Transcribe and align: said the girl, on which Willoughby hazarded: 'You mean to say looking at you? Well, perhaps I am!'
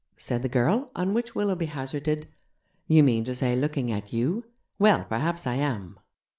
said 0.17 0.41
the 0.41 0.49
girl, 0.49 0.89
on 0.95 1.13
which 1.13 1.35
Willoughby 1.35 1.67
hazarded: 1.67 2.27
'You 2.87 3.03
mean 3.03 3.23
to 3.25 3.35
say 3.35 3.55
looking 3.55 3.91
at 3.91 4.11
you? 4.11 4.45
Well, 4.79 5.05
perhaps 5.07 5.45
I 5.45 5.57
am!' 5.57 5.99